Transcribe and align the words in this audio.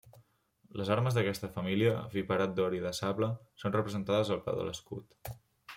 Les 0.79 0.89
armes 0.95 1.17
d'aquesta 1.17 1.49
família, 1.57 1.91
viperat 2.15 2.57
d'or 2.61 2.77
i 2.79 2.83
de 2.87 2.95
sable, 3.03 3.31
són 3.65 3.79
representades 3.79 4.35
al 4.37 4.45
peu 4.49 4.61
de 4.63 4.69
l'escut. 4.71 5.37